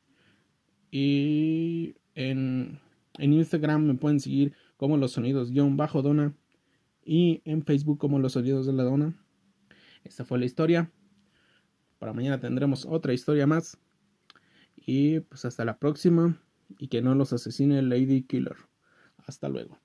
Y 0.91 1.95
en, 2.15 2.79
en 3.17 3.33
Instagram 3.33 3.85
me 3.85 3.95
pueden 3.95 4.19
seguir 4.19 4.53
como 4.75 4.97
los 4.97 5.13
sonidos 5.13 5.51
guion 5.51 5.77
bajo 5.77 6.01
dona 6.01 6.33
y 7.05 7.41
en 7.45 7.63
Facebook 7.63 7.97
como 7.97 8.19
los 8.19 8.33
sonidos 8.33 8.65
de 8.65 8.73
la 8.73 8.83
dona. 8.83 9.13
Esta 10.03 10.25
fue 10.25 10.37
la 10.37 10.45
historia. 10.45 10.91
Para 11.99 12.13
mañana 12.13 12.39
tendremos 12.39 12.85
otra 12.85 13.13
historia 13.13 13.47
más. 13.47 13.77
Y 14.75 15.21
pues 15.21 15.45
hasta 15.45 15.65
la 15.65 15.77
próxima. 15.77 16.41
Y 16.77 16.87
que 16.87 17.01
no 17.01 17.15
los 17.15 17.33
asesine 17.33 17.81
Lady 17.81 18.23
Killer. 18.23 18.57
Hasta 19.25 19.49
luego. 19.49 19.79